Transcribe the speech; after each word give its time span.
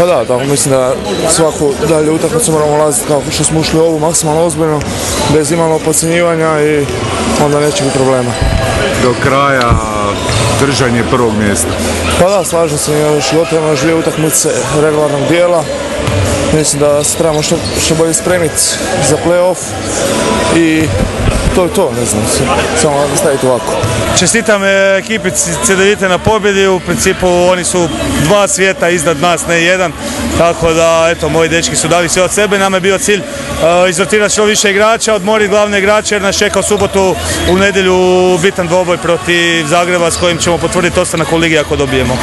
Pa 0.00 0.06
da, 0.06 0.24
tako 0.24 0.44
mislim 0.44 0.74
da 0.74 0.94
svaku 1.30 1.72
dalje 1.88 2.10
utakmicu 2.10 2.52
moramo 2.52 2.72
ulaziti 2.72 3.06
kao 3.08 3.22
što 3.30 3.44
smo 3.44 3.60
ušli 3.60 3.80
u 3.80 3.82
ovu 3.82 3.98
maksimalno 3.98 4.42
ozbiljno, 4.42 4.80
bez 5.32 5.52
imalo 5.52 5.78
podcjenjivanja 5.78 6.60
i 6.60 6.86
onda 7.44 7.60
neće 7.60 7.84
biti 7.84 7.96
problema. 7.96 8.30
Do 9.02 9.14
kraja 9.22 9.70
držanje 10.60 11.04
prvog 11.10 11.32
mjesta. 11.38 11.68
Pa 12.20 12.28
da, 12.28 12.44
slažem 12.44 12.78
se, 12.78 12.98
još 12.98 13.32
gotovo 13.34 13.68
još 13.68 13.80
dvije 13.80 13.94
utakmice 13.94 14.48
regularnog 14.82 15.20
dijela. 15.28 15.64
Mislim 16.52 16.80
da 16.80 17.04
se 17.04 17.16
trebamo 17.16 17.42
što, 17.42 17.56
što 17.80 17.94
bolje 17.94 18.14
spremiti 18.14 18.62
za 19.08 19.16
play-off 19.26 19.58
i 20.56 20.88
to 21.54 21.64
je 21.64 21.70
to, 21.70 21.92
ne 22.00 22.04
znam, 22.04 22.22
samo 22.76 23.06
nastaviti 23.10 23.46
ovako. 23.46 23.76
Čestitam 24.18 24.64
e, 24.64 24.96
ekipi 24.98 25.30
CDVite 25.64 26.08
na 26.08 26.18
pobjedi, 26.18 26.66
u 26.66 26.80
principu 26.80 27.26
oni 27.26 27.64
su 27.64 27.88
dva 28.24 28.48
svijeta 28.48 28.88
iznad 28.88 29.20
nas, 29.20 29.46
ne 29.46 29.62
jedan, 29.62 29.92
tako 30.38 30.72
da 30.72 31.08
eto, 31.10 31.28
moji 31.28 31.48
dečki 31.48 31.76
su 31.76 31.88
dali 31.88 32.08
sve 32.08 32.22
od 32.22 32.32
sebe, 32.32 32.58
nama 32.58 32.76
je 32.76 32.80
bio 32.80 32.98
cilj 32.98 33.20
uh, 33.20 33.90
izrotirati 33.90 34.32
što 34.32 34.44
više 34.44 34.70
igrača, 34.70 35.14
odmoriti 35.14 35.50
glavne 35.50 35.78
igrače 35.78 36.14
jer 36.14 36.22
nas 36.22 36.38
čeka 36.38 36.58
u 36.58 36.62
subotu 36.62 37.14
u 37.50 37.56
nedjelju 37.56 38.38
bitan 38.42 38.66
dvoboj 38.66 38.96
protiv 38.96 39.66
Zagreba 39.66 40.10
s 40.10 40.16
kojim 40.16 40.38
ćemo 40.38 40.58
potvrditi 40.58 41.00
ostanak 41.00 41.32
u 41.32 41.36
ligi 41.36 41.58
ako 41.58 41.76
dobijemo. 41.76 42.16